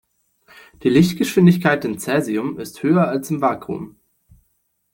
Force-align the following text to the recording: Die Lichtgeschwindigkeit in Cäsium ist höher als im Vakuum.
Die 0.81 0.89
Lichtgeschwindigkeit 0.89 1.85
in 1.85 1.99
Cäsium 1.99 2.57
ist 2.57 2.81
höher 2.81 3.07
als 3.07 3.29
im 3.29 3.39
Vakuum. 3.39 3.97